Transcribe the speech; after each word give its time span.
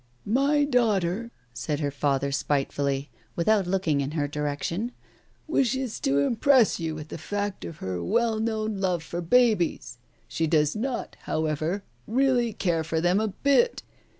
"My 0.25 0.63
daughter," 0.63 1.29
said 1.53 1.79
her 1.79 1.91
father 1.91 2.31
spitefully, 2.31 3.11
without 3.35 3.67
looking 3.67 4.01
in 4.01 4.13
her 4.17 4.27
direction, 4.27 4.93
"wishes 5.47 5.99
to 5.99 6.17
impress 6.17 6.79
you 6.79 6.95
with 6.95 7.09
the 7.09 7.19
fact 7.19 7.63
of 7.65 7.77
her 7.77 8.03
well 8.03 8.39
known 8.39 8.79
love 8.79 9.03
for 9.03 9.21
babies. 9.21 9.99
She 10.27 10.47
does 10.47 10.75
not, 10.75 11.17
however, 11.25 11.83
really 12.07 12.51
care 12.51 12.83
for 12.83 12.99
them 12.99 13.19
a 13.19 13.27
bit. 13.27 13.83